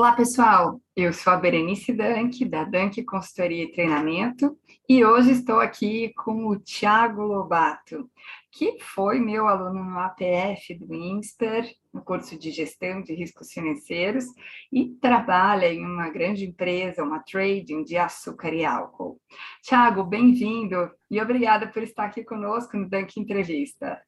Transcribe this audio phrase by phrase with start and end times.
[0.00, 0.80] Olá, pessoal.
[0.96, 6.46] Eu sou a Berenice Dank, da Dank Consultoria e Treinamento, e hoje estou aqui com
[6.46, 8.10] o Tiago Lobato,
[8.50, 14.24] que foi meu aluno no APF do INSPER, no curso de Gestão de Riscos Financeiros,
[14.72, 19.20] e trabalha em uma grande empresa, uma trading de açúcar e álcool.
[19.62, 24.00] Tiago, bem-vindo e obrigada por estar aqui conosco no Dank Entrevista.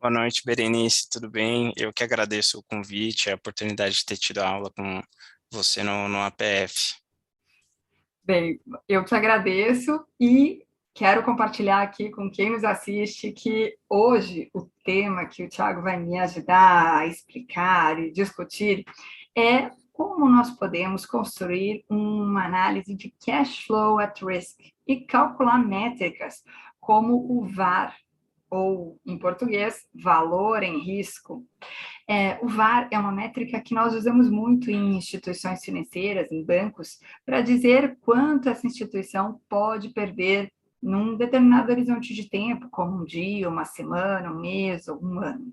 [0.00, 1.74] Boa noite, Berenice, tudo bem?
[1.76, 5.02] Eu que agradeço o convite, a oportunidade de ter tido aula com
[5.52, 6.94] você no, no APF.
[8.24, 10.64] Bem, eu te agradeço e
[10.94, 15.98] quero compartilhar aqui com quem nos assiste que hoje o tema que o Tiago vai
[15.98, 18.86] me ajudar a explicar e discutir
[19.36, 26.42] é como nós podemos construir uma análise de cash flow at risk e calcular métricas
[26.80, 27.94] como o VAR,
[28.50, 31.46] ou, em português, valor em risco.
[32.08, 36.98] É, o VAR é uma métrica que nós usamos muito em instituições financeiras, em bancos,
[37.24, 43.48] para dizer quanto essa instituição pode perder num determinado horizonte de tempo, como um dia,
[43.48, 45.52] uma semana, um mês ou um ano.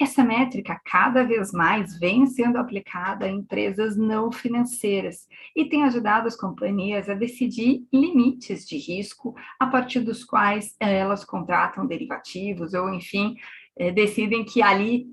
[0.00, 6.26] Essa métrica cada vez mais vem sendo aplicada em empresas não financeiras e tem ajudado
[6.26, 12.74] as companhias a decidir limites de risco a partir dos quais eh, elas contratam derivativos
[12.74, 13.36] ou, enfim,
[13.76, 15.06] eh, decidem que ali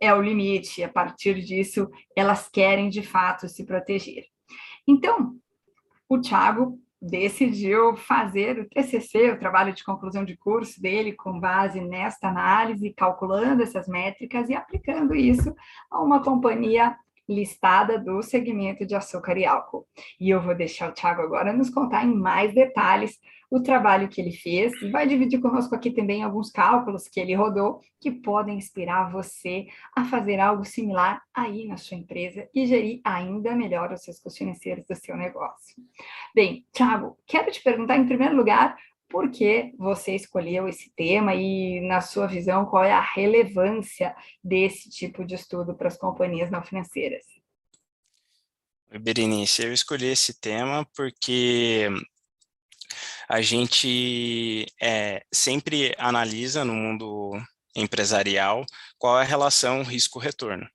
[0.00, 4.24] é o limite, a partir disso elas querem de fato se proteger.
[4.86, 5.36] Então,
[6.08, 11.80] o Thiago decidiu fazer o TCC, o trabalho de conclusão de curso dele, com base
[11.80, 15.54] nesta análise, calculando essas métricas e aplicando isso
[15.90, 16.96] a uma companhia
[17.28, 19.86] listada do segmento de açúcar e álcool.
[20.18, 23.18] E eu vou deixar o Thiago agora nos contar em mais detalhes
[23.50, 27.34] o trabalho que ele fez e vai dividir conosco aqui também alguns cálculos que ele
[27.34, 33.00] rodou que podem inspirar você a fazer algo similar aí na sua empresa e gerir
[33.04, 35.76] ainda melhor os seus custos financeiros do seu negócio.
[36.34, 38.76] Bem, Thiago, quero te perguntar em primeiro lugar
[39.08, 44.14] por que você escolheu esse tema e, na sua visão, qual é a relevância
[44.44, 47.24] desse tipo de estudo para as companhias não financeiras?
[49.00, 51.88] Berenice, eu escolhi esse tema porque
[53.28, 57.32] a gente é, sempre analisa no mundo
[57.76, 58.64] empresarial
[58.98, 60.66] qual é a relação risco-retorno.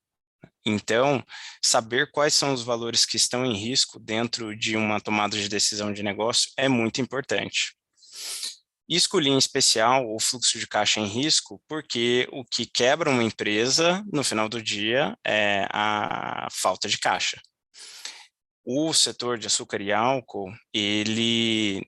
[0.65, 1.23] Então,
[1.61, 5.91] saber quais são os valores que estão em risco dentro de uma tomada de decisão
[5.91, 7.75] de negócio é muito importante.
[8.89, 14.03] Escolhi em especial o fluxo de caixa em risco, porque o que quebra uma empresa
[14.11, 17.41] no final do dia é a falta de caixa.
[18.65, 21.85] O setor de açúcar e álcool, ele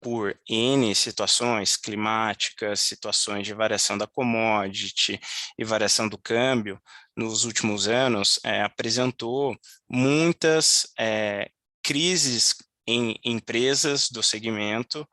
[0.00, 5.18] por N situações climáticas, situações de variação da commodity
[5.58, 6.80] e variação do câmbio,
[7.16, 9.56] nos últimos anos, é, apresentou
[9.90, 11.50] muitas é,
[11.82, 12.54] crises
[12.88, 15.06] em empresas do segmento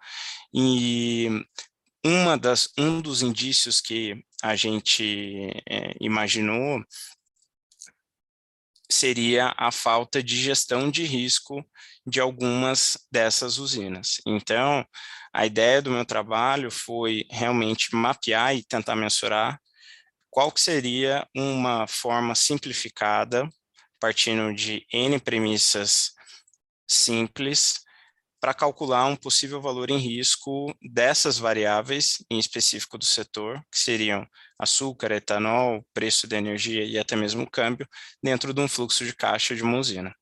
[0.54, 1.28] e
[2.06, 6.82] uma das, um dos indícios que a gente é, imaginou
[8.90, 11.66] seria a falta de gestão de risco
[12.08, 14.22] de algumas dessas usinas.
[14.26, 14.86] Então,
[15.34, 19.60] a ideia do meu trabalho foi realmente mapear e tentar mensurar
[20.30, 23.50] qual que seria uma forma simplificada,
[24.00, 26.15] partindo de N premissas
[26.88, 27.86] simples,
[28.40, 34.28] para calcular um possível valor em risco dessas variáveis, em específico do setor, que seriam
[34.60, 37.88] açúcar, etanol, preço da energia e até mesmo o câmbio,
[38.22, 40.14] dentro de um fluxo de caixa de uma usina.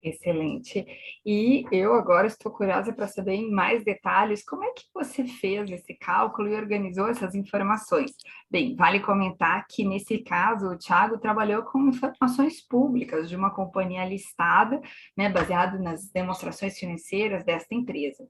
[0.00, 0.86] Excelente.
[1.26, 5.68] E eu agora estou curiosa para saber em mais detalhes como é que você fez
[5.70, 8.12] esse cálculo e organizou essas informações.
[8.48, 14.04] Bem, vale comentar que nesse caso o Thiago trabalhou com informações públicas de uma companhia
[14.04, 14.80] listada,
[15.16, 18.24] né, baseado nas demonstrações financeiras desta empresa.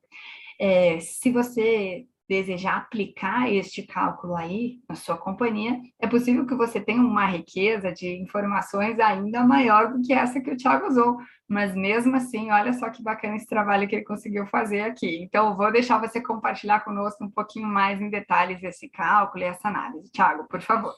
[0.58, 6.78] É, se você desejar aplicar este cálculo aí na sua companhia, é possível que você
[6.80, 11.16] tenha uma riqueza de informações ainda maior do que essa que o Thiago usou.
[11.48, 15.22] Mas mesmo assim, olha só que bacana esse trabalho que ele conseguiu fazer aqui.
[15.22, 19.68] Então, vou deixar você compartilhar conosco um pouquinho mais em detalhes esse cálculo e essa
[19.68, 20.12] análise.
[20.12, 20.92] Thiago, por favor.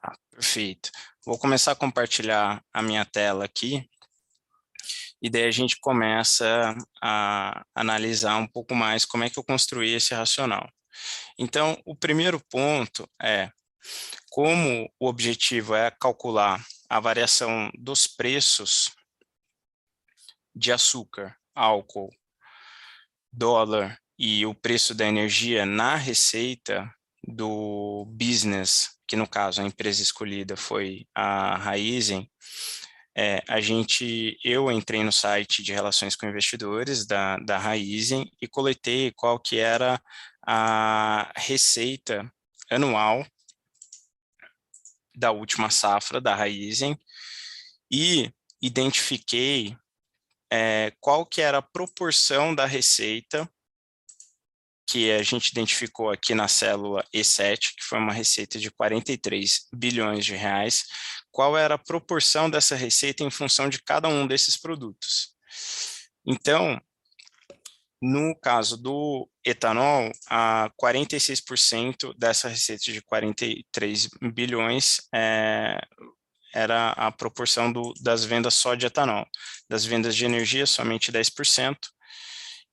[0.00, 0.90] Tá, perfeito.
[1.24, 3.88] Vou começar a compartilhar a minha tela aqui
[5.22, 9.94] e daí a gente começa a analisar um pouco mais como é que eu construí
[9.94, 10.68] esse racional.
[11.38, 13.48] Então, o primeiro ponto é,
[14.30, 18.90] como o objetivo é calcular a variação dos preços
[20.54, 22.10] de açúcar, álcool,
[23.32, 26.92] dólar e o preço da energia na receita
[27.26, 32.28] do business, que no caso a empresa escolhida foi a Raizen,
[33.16, 38.48] é, a gente, eu entrei no site de relações com investidores da, da Raizen e
[38.48, 40.00] coletei qual que era
[40.46, 42.30] a receita
[42.70, 43.26] anual
[45.14, 46.98] da última safra da Raizen
[47.90, 48.32] e
[48.62, 49.76] identifiquei
[50.50, 53.48] é, qual que era a proporção da receita
[54.86, 60.24] que a gente identificou aqui na célula E7, que foi uma receita de 43 bilhões
[60.24, 60.84] de reais,
[61.32, 65.34] qual era a proporção dessa receita em função de cada um desses produtos.
[66.24, 66.80] Então,
[68.00, 75.80] no caso do etanol, a 46% dessa receita de 43 bilhões é,
[76.54, 79.26] era a proporção do, das vendas só de etanol.
[79.68, 81.76] Das vendas de energia, somente 10%.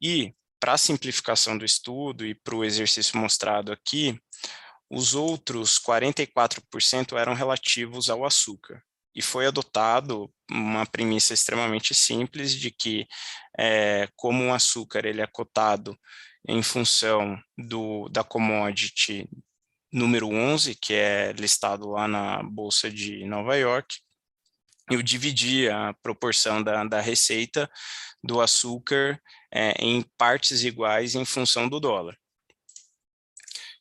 [0.02, 4.20] E, para simplificação do estudo e para o exercício mostrado aqui,
[4.90, 8.82] os outros 44% eram relativos ao açúcar.
[9.14, 13.08] E foi adotado uma premissa extremamente simples de que,
[13.58, 15.98] é, como o açúcar ele é cotado
[16.48, 19.28] em função do, da commodity
[19.92, 23.98] número 11, que é listado lá na Bolsa de Nova York,
[24.90, 27.70] eu dividi a proporção da, da receita
[28.24, 29.20] do açúcar
[29.54, 32.18] é, em partes iguais em função do dólar.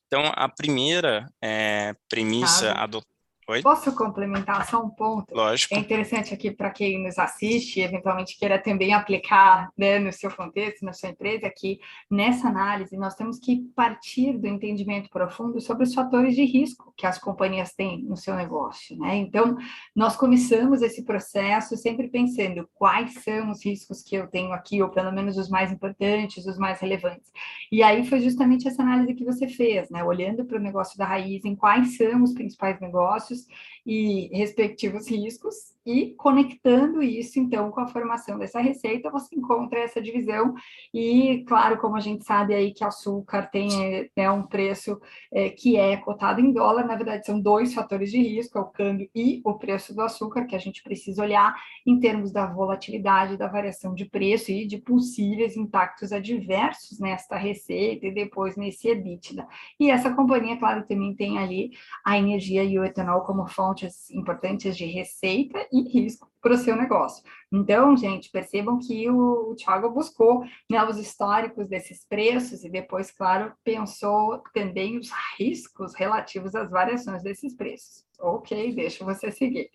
[0.09, 3.18] Então, a primeira é, premissa adotada
[3.51, 3.63] Oi?
[3.63, 5.35] Posso complementar só um ponto?
[5.35, 5.75] Lógico.
[5.75, 10.31] É interessante aqui para quem nos assiste e eventualmente queira também aplicar né, no seu
[10.31, 11.81] contexto, na sua empresa, que
[12.11, 17.07] nessa análise nós temos que partir do entendimento profundo sobre os fatores de risco que
[17.07, 18.99] as companhias têm no seu negócio.
[18.99, 19.17] Né?
[19.17, 19.57] Então,
[19.97, 24.91] nós começamos esse processo sempre pensando quais são os riscos que eu tenho aqui, ou
[24.91, 27.33] pelo menos os mais importantes, os mais relevantes.
[27.73, 30.05] E aí foi justamente essa análise que você fez, né?
[30.05, 33.51] olhando para o negócio da raiz, em quais são os principais negócios just
[33.89, 35.55] e respectivos riscos,
[35.87, 40.55] e conectando isso, então, com a formação dessa receita, você encontra essa divisão,
[40.93, 43.71] e, claro, como a gente sabe aí que açúcar tem
[44.15, 45.01] né, um preço
[45.33, 48.67] é, que é cotado em dólar, na verdade, são dois fatores de risco, é o
[48.67, 51.57] câmbio e o preço do açúcar, que a gente precisa olhar
[51.87, 58.07] em termos da volatilidade, da variação de preço e de possíveis impactos adversos nesta receita
[58.07, 59.49] e depois nesse EBITDA.
[59.81, 61.71] E essa companhia, claro, também tem ali
[62.05, 63.47] a energia e o etanol como
[63.79, 67.23] fontes importantes de receita e risco para o seu negócio.
[67.53, 73.11] Então, gente, percebam que o, o Thiago buscou né, os históricos desses preços e depois,
[73.11, 78.05] claro, pensou também os riscos relativos às variações desses preços.
[78.19, 79.71] Ok, deixa você seguir.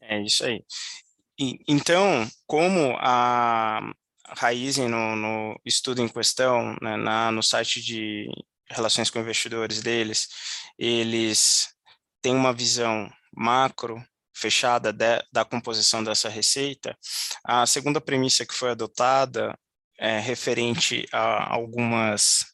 [0.00, 0.64] É isso aí.
[1.38, 3.92] E, então, como a
[4.28, 8.28] Raizen, no, no estudo em questão, né, na, no site de
[8.70, 10.28] relações com investidores deles,
[10.78, 11.75] eles
[12.26, 16.98] tem uma visão macro fechada de, da composição dessa receita,
[17.44, 19.56] a segunda premissa que foi adotada
[19.96, 22.44] é referente a algumas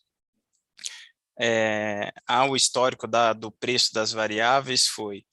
[1.40, 5.24] é, ao histórico da, do preço das variáveis foi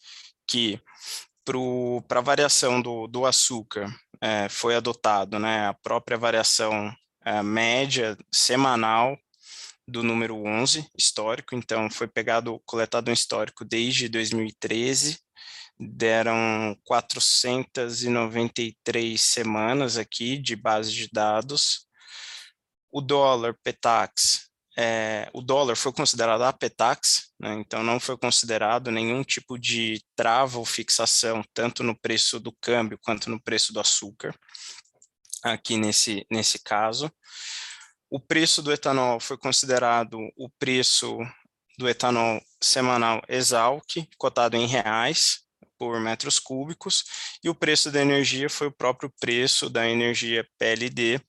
[0.47, 0.81] que
[2.07, 6.95] para a variação do, do açúcar é, foi adotado né, a própria variação
[7.25, 9.19] é, média semanal
[9.89, 15.19] do número 11 histórico, então foi pegado, coletado um histórico desde 2013,
[15.79, 21.87] deram 493 semanas aqui de base de dados.
[22.91, 28.91] O dólar Petax, é, o dólar foi considerado a Petax, né, então não foi considerado
[28.91, 33.79] nenhum tipo de trava ou fixação, tanto no preço do câmbio quanto no preço do
[33.79, 34.33] açúcar,
[35.43, 37.11] aqui nesse, nesse caso.
[38.09, 41.19] O preço do etanol foi considerado o preço
[41.77, 43.85] do etanol semanal Exalc,
[44.17, 45.41] cotado em reais
[45.77, 47.03] por metros cúbicos,
[47.43, 51.21] e o preço da energia foi o próprio preço da energia PLD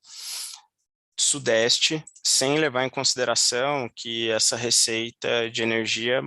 [1.18, 6.22] Sudeste, sem levar em consideração que essa receita de energia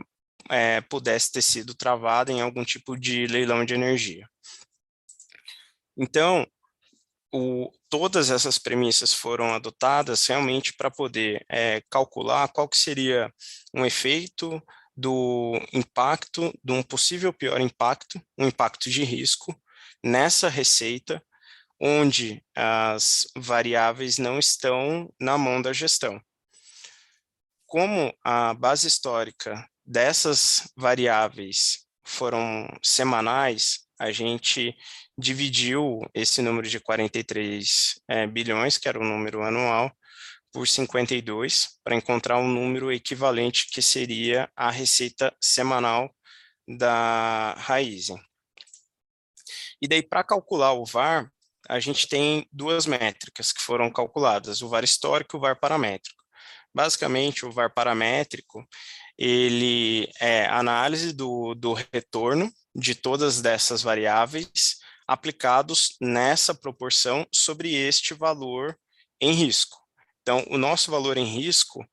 [0.50, 4.30] é, pudesse ter sido travada em algum tipo de leilão de energia.
[5.98, 6.48] Então,
[7.34, 13.34] o, todas essas premissas foram adotadas realmente para poder é, calcular qual que seria
[13.74, 14.62] um efeito
[14.96, 19.60] do impacto, de um possível pior impacto, um impacto de risco,
[20.04, 21.24] nessa receita,
[21.82, 26.22] onde as variáveis não estão na mão da gestão.
[27.66, 34.76] Como a base histórica dessas variáveis foram semanais, a gente
[35.18, 39.92] dividiu esse número de 43 é, bilhões, que era o número anual,
[40.52, 46.14] por 52 para encontrar um número equivalente que seria a receita semanal
[46.68, 48.20] da Raizen.
[49.82, 51.30] E daí, para calcular o VAR,
[51.68, 56.24] a gente tem duas métricas que foram calculadas, o VAR histórico e o VAR paramétrico.
[56.74, 58.66] Basicamente, o VAR paramétrico,
[59.18, 68.14] ele é análise do, do retorno de todas dessas variáveis aplicados nessa proporção sobre este
[68.14, 68.78] valor
[69.20, 69.78] em risco.
[70.22, 71.86] Então, o nosso valor em risco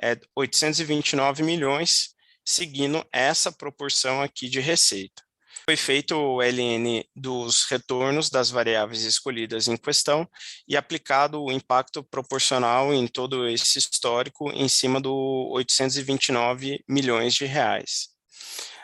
[0.00, 2.10] é 829 milhões,
[2.44, 5.22] seguindo essa proporção aqui de receita.
[5.64, 10.26] Foi feito o LN dos retornos das variáveis escolhidas em questão
[10.66, 15.12] e aplicado o impacto proporcional em todo esse histórico em cima do
[15.52, 18.08] 829 milhões de reais.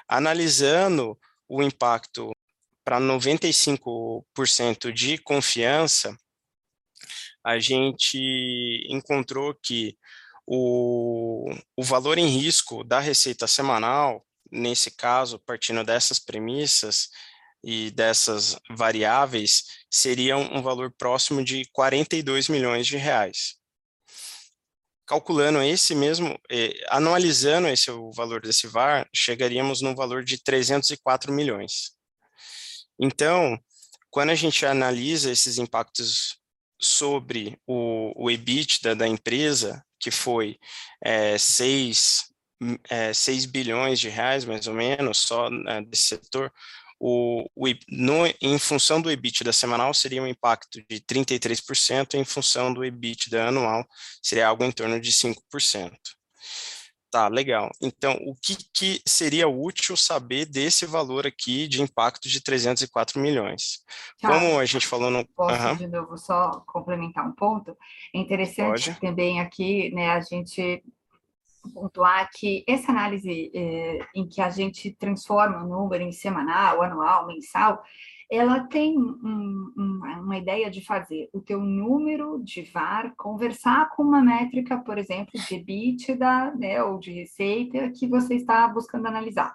[0.06, 2.30] Analisando o impacto
[2.84, 6.14] para 95% de confiança,
[7.44, 9.96] a gente encontrou que
[10.46, 17.08] o, o valor em risco da receita semanal, nesse caso, partindo dessas premissas
[17.62, 23.56] e dessas variáveis, seria um valor próximo de 42 milhões de reais.
[25.06, 31.32] Calculando esse mesmo, eh, anualizando esse o valor desse VAR, chegaríamos no valor de 304
[31.32, 31.93] milhões.
[32.98, 33.58] Então,
[34.10, 36.38] quando a gente analisa esses impactos
[36.80, 40.58] sobre o, o EBITDA da empresa, que foi
[41.02, 42.24] é, 6,
[42.90, 46.52] é, 6 bilhões de reais, mais ou menos, só né, desse setor,
[47.00, 52.72] o, o, no, em função do EBITDA semanal seria um impacto de 33%, em função
[52.72, 53.84] do EBITDA anual
[54.22, 55.92] seria algo em torno de 5%.
[57.14, 57.70] Tá, legal.
[57.80, 63.84] Então, o que, que seria útil saber desse valor aqui de impacto de 304 milhões?
[64.20, 64.30] Tá.
[64.30, 65.24] Como a gente falou no...
[65.24, 65.76] Posso, uhum.
[65.76, 67.78] de novo, só complementar um ponto?
[68.12, 69.00] É interessante Pode.
[69.00, 70.82] também aqui, né, a gente
[71.72, 77.28] pontuar que essa análise eh, em que a gente transforma o número em semanal, anual,
[77.28, 77.80] mensal,
[78.30, 84.02] ela tem um, um, uma ideia de fazer o teu número de VAR conversar com
[84.02, 89.54] uma métrica, por exemplo, de EBITDA, né, ou de receita que você está buscando analisar.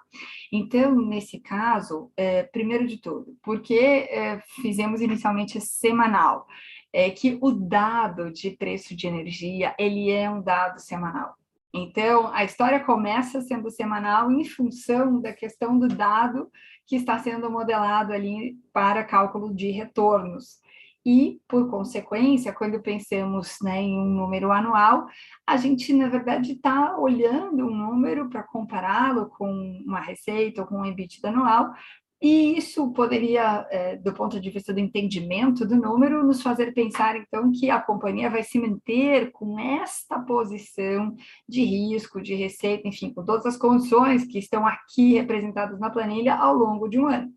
[0.52, 6.46] Então, nesse caso, é, primeiro de tudo, porque é, fizemos inicialmente semanal,
[6.92, 11.39] é que o dado de preço de energia, ele é um dado semanal.
[11.72, 16.50] Então, a história começa sendo semanal em função da questão do dado
[16.86, 20.58] que está sendo modelado ali para cálculo de retornos.
[21.06, 25.06] E, por consequência, quando pensamos né, em um número anual,
[25.46, 30.76] a gente, na verdade, está olhando um número para compará-lo com uma receita ou com
[30.78, 31.72] um EBITDA anual,
[32.22, 37.16] e isso poderia, é, do ponto de vista do entendimento do número, nos fazer pensar,
[37.16, 41.14] então, que a companhia vai se manter com esta posição
[41.48, 46.34] de risco, de receita, enfim, com todas as condições que estão aqui representadas na planilha
[46.34, 47.32] ao longo de um ano.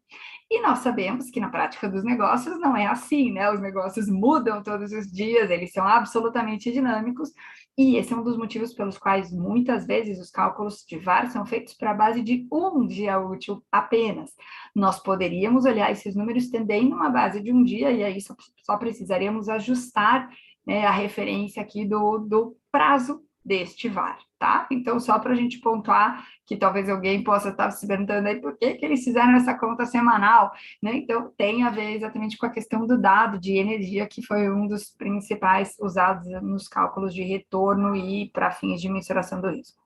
[0.53, 3.51] E nós sabemos que na prática dos negócios não é assim, né?
[3.51, 7.31] Os negócios mudam todos os dias, eles são absolutamente dinâmicos,
[7.75, 11.43] e esse é um dos motivos pelos quais muitas vezes os cálculos de VAR são
[11.43, 14.29] feitos para a base de um dia útil apenas.
[14.75, 19.50] Nós poderíamos olhar esses números também numa base de um dia, e aí só, precisaríamos
[19.50, 20.29] ajustar
[20.67, 24.67] né, a referência aqui do, do prazo deste VAR, tá?
[24.71, 28.57] Então, só para a gente pontuar que talvez alguém possa estar se perguntando aí por
[28.57, 30.95] que, que eles fizeram essa conta semanal, né?
[30.95, 34.67] Então, tem a ver exatamente com a questão do dado de energia, que foi um
[34.67, 39.81] dos principais usados nos cálculos de retorno e para fins de mensuração do risco.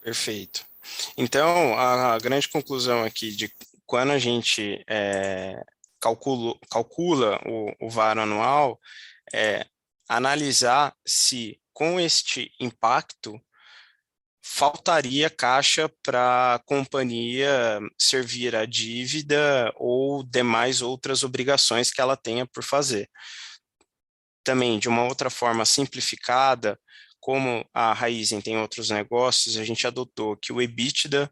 [0.00, 0.64] Perfeito.
[1.16, 3.50] Então, a grande conclusão aqui de
[3.84, 5.64] quando a gente é,
[6.00, 8.80] calcula, calcula o, o VAR anual
[9.32, 9.66] é
[10.08, 13.38] analisar se com este impacto,
[14.42, 22.46] faltaria caixa para a companhia servir a dívida ou demais outras obrigações que ela tenha
[22.46, 23.10] por fazer.
[24.42, 26.80] Também, de uma outra forma simplificada,
[27.20, 31.30] como a Raizen tem outros negócios, a gente adotou que o EBITDA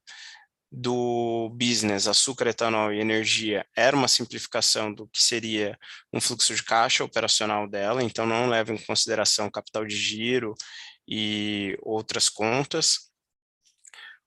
[0.77, 5.79] do business, açúcar, etanol e energia, era uma simplificação do que seria
[6.13, 10.53] um fluxo de caixa operacional dela, então não leva em consideração capital de giro
[11.07, 13.09] e outras contas.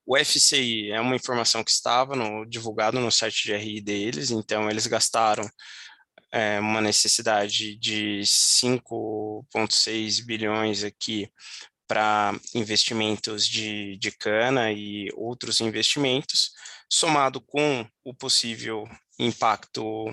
[0.05, 4.69] O FCI é uma informação que estava no, divulgado no site de RI deles, então
[4.69, 5.45] eles gastaram
[6.31, 11.29] é, uma necessidade de 5,6 bilhões aqui
[11.87, 16.51] para investimentos de, de cana e outros investimentos,
[16.91, 20.05] somado com o possível impacto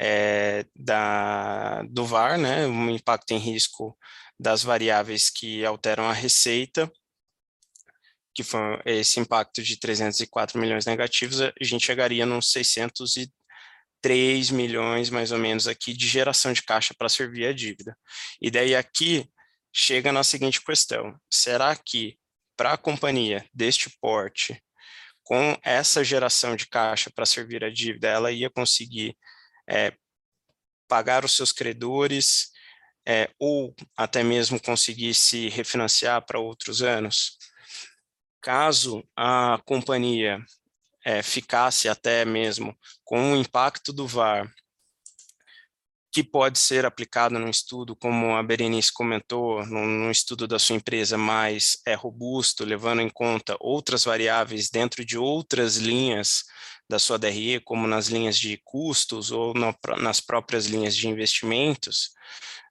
[0.00, 3.96] é, da, do VAR, né, um impacto em risco
[4.38, 6.90] das variáveis que alteram a receita,
[8.34, 15.30] que foi esse impacto de 304 milhões negativos, a gente chegaria nos 603 milhões, mais
[15.30, 17.96] ou menos, aqui de geração de caixa para servir a dívida.
[18.42, 19.30] E daí aqui
[19.76, 22.16] chega na seguinte questão, será que
[22.56, 24.62] para a companhia deste porte,
[25.24, 29.16] com essa geração de caixa para servir a dívida, ela ia conseguir
[29.68, 29.92] é,
[30.86, 32.52] pagar os seus credores
[33.04, 37.36] é, ou até mesmo conseguir se refinanciar para outros anos?
[38.40, 40.38] Caso a companhia
[41.04, 44.48] é, ficasse até mesmo com o impacto do VAR
[46.14, 50.76] que pode ser aplicado num estudo, como a Berenice comentou, num, num, estudo da sua
[50.76, 56.44] empresa mais é, robusto, levando em conta outras variáveis dentro de outras linhas
[56.88, 59.52] da sua DRE, como nas linhas de custos ou
[59.98, 62.10] nas próprias linhas de investimentos,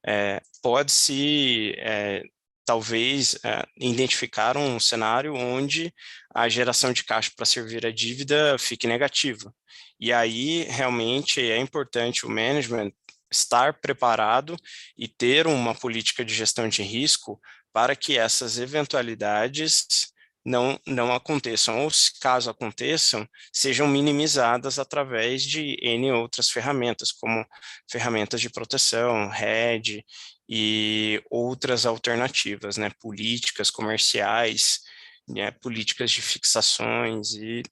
[0.07, 2.23] é, pode-se é,
[2.65, 5.93] talvez é, identificar um cenário onde
[6.33, 9.53] a geração de caixa para servir a dívida fique negativa.
[10.00, 12.93] E aí, realmente, é importante o management
[13.34, 14.56] estar preparado
[14.98, 17.40] e ter uma política de gestão de risco
[17.74, 20.13] para que essas eventualidades
[20.46, 27.46] não, não aconteçam, ou se caso aconteçam, sejam minimizadas através de N outras ferramentas, como
[27.90, 30.04] ferramentas de proteção, RED
[30.48, 34.82] e outras alternativas, né, políticas comerciais,
[35.28, 37.63] né, políticas de fixações e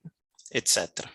[0.54, 1.10] etc.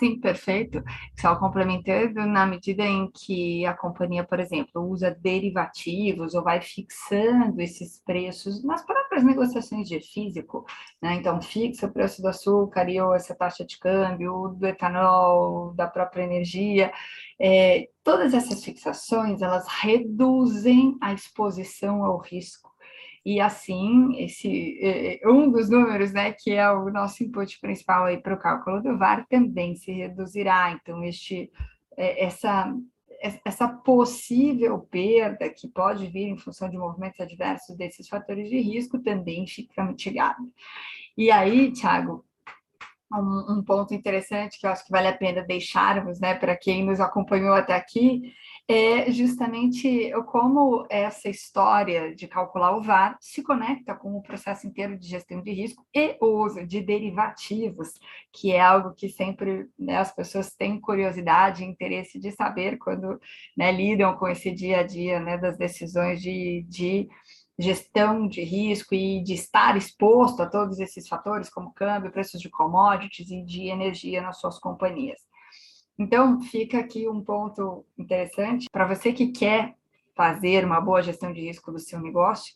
[0.00, 0.82] Sim, perfeito.
[1.20, 7.60] Só complementando, na medida em que a companhia, por exemplo, usa derivativos ou vai fixando
[7.60, 10.64] esses preços nas próprias negociações de físico,
[11.02, 11.16] né?
[11.16, 15.86] Então, fixa o preço do açúcar e ou essa taxa de câmbio, do etanol, da
[15.86, 16.90] própria energia.
[17.38, 22.70] É, todas essas fixações, elas reduzem a exposição ao risco
[23.24, 28.04] e assim, esse é, é, um dos números, né, que é o nosso input principal
[28.04, 30.72] aí para o cálculo do VAR, também se reduzirá.
[30.72, 31.50] Então, este,
[31.96, 32.74] é, essa,
[33.44, 38.98] essa possível perda que pode vir em função de movimentos adversos desses fatores de risco
[38.98, 40.42] também fica mitigada.
[41.16, 42.24] E aí, Tiago,
[43.12, 46.84] um, um, ponto interessante que eu acho que vale a pena deixarmos, né, para quem
[46.84, 48.32] nos acompanhou até aqui,
[48.72, 54.96] é justamente como essa história de calcular o VAR se conecta com o processo inteiro
[54.96, 57.88] de gestão de risco e o uso de derivativos,
[58.32, 63.20] que é algo que sempre né, as pessoas têm curiosidade e interesse de saber quando
[63.56, 67.08] né, lidam com esse dia a dia né, das decisões de, de
[67.58, 72.48] gestão de risco e de estar exposto a todos esses fatores, como câmbio, preços de
[72.48, 75.20] commodities e de energia nas suas companhias.
[76.00, 79.74] Então, fica aqui um ponto interessante para você que quer
[80.16, 82.54] fazer uma boa gestão de risco do seu negócio,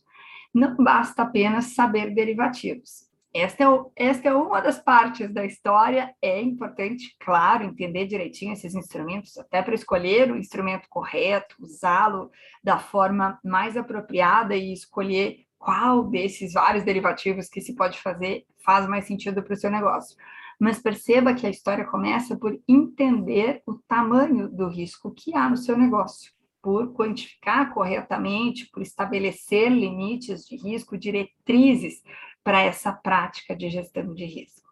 [0.53, 3.07] não basta apenas saber derivativos.
[3.35, 6.15] Esta é, o, esta é uma das partes da história.
[6.23, 12.31] É importante, claro, entender direitinho esses instrumentos, até para escolher o instrumento correto, usá-lo
[12.63, 18.89] da forma mais apropriada e escolher qual desses vários derivativos que se pode fazer faz
[18.89, 20.17] mais sentido para o seu negócio
[20.61, 25.57] mas perceba que a história começa por entender o tamanho do risco que há no
[25.57, 32.03] seu negócio, por quantificar corretamente, por estabelecer limites de risco, diretrizes
[32.43, 34.65] para essa prática de gestão de risco.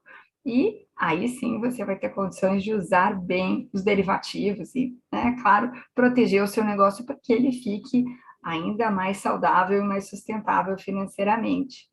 [0.44, 5.70] E aí sim você vai ter condições de usar bem os derivativos e, né, claro,
[5.94, 8.04] proteger o seu negócio para que ele fique
[8.42, 11.91] ainda mais saudável e mais sustentável financeiramente.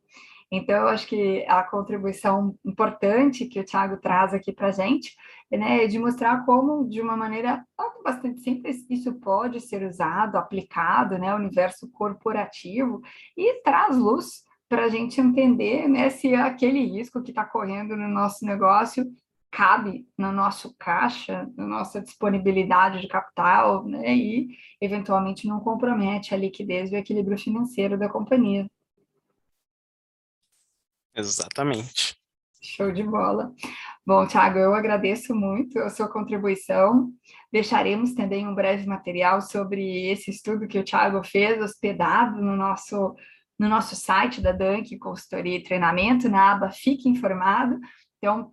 [0.52, 5.16] Então, eu acho que a contribuição importante que o Thiago traz aqui para a gente
[5.52, 7.64] né, é de mostrar como, de uma maneira
[8.04, 13.02] bastante simples, isso pode ser usado, aplicado né, ao universo corporativo
[13.38, 18.08] e traz luz para a gente entender né, se aquele risco que está correndo no
[18.08, 19.06] nosso negócio
[19.52, 24.48] cabe no nosso caixa, na nossa disponibilidade de capital, né, e
[24.80, 28.68] eventualmente não compromete a liquidez e o equilíbrio financeiro da companhia.
[31.16, 32.20] Exatamente.
[32.62, 33.54] Show de bola.
[34.06, 37.10] Bom, Thiago, eu agradeço muito a sua contribuição.
[37.52, 43.16] Deixaremos também um breve material sobre esse estudo que o Thiago fez, hospedado no nosso,
[43.58, 47.80] no nosso site da Dunk Consultoria e Treinamento, na aba Fique Informado.
[48.18, 48.52] Então,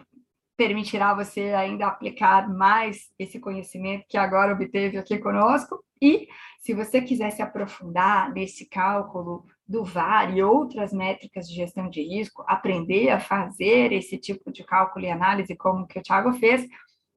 [0.56, 5.82] permitirá você ainda aplicar mais esse conhecimento que agora obteve aqui conosco.
[6.00, 6.28] E,
[6.60, 12.00] se você quiser se aprofundar nesse cálculo do VAR e outras métricas de gestão de
[12.00, 16.66] risco, aprender a fazer esse tipo de cálculo e análise como que o Thiago fez,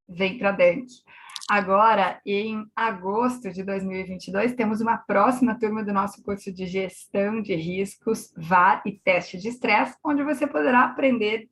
[0.07, 1.03] vem para a.
[1.49, 7.55] Agora, em agosto de 2022, temos uma próxima turma do nosso curso de gestão de
[7.55, 11.49] riscos, VAR e teste de estresse, onde você poderá aprender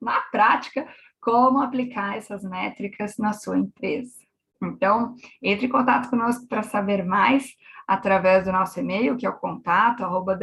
[0.00, 0.86] na prática
[1.20, 4.14] como aplicar essas métricas na sua empresa.
[4.62, 7.54] Então, entre em contato conosco para saber mais
[7.86, 10.38] através do nosso e-mail, que é o contato, arroba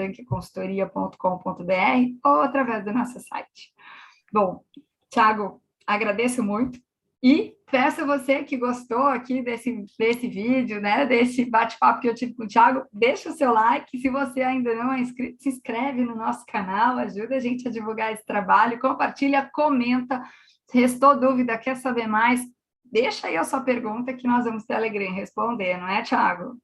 [2.23, 3.73] ou através do nosso site.
[4.31, 4.63] Bom,
[5.09, 6.79] Thiago, agradeço muito
[7.21, 12.13] e peço a você que gostou aqui desse, desse vídeo, né, desse bate-papo que eu
[12.13, 15.49] tive com o Thiago, deixa o seu like, se você ainda não é inscrito, se
[15.49, 20.21] inscreve no nosso canal, ajuda a gente a divulgar esse trabalho, compartilha, comenta,
[20.71, 22.41] restou dúvida, quer saber mais,
[22.83, 26.57] deixa aí a sua pergunta que nós vamos ter alegria em responder, não é, Thiago?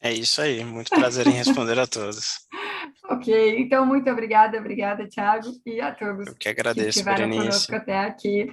[0.00, 2.46] É isso aí, muito prazer em responder a todos.
[3.10, 7.74] ok, então muito obrigada, obrigada, Thiago, e a todos Eu que agradeço, que estiveram conosco
[7.74, 8.46] até aqui.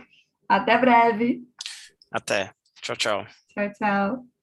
[0.49, 1.41] Até breve.
[2.11, 2.51] Até.
[2.81, 3.27] Tchau, tchau.
[3.53, 4.34] Tchau, tchau.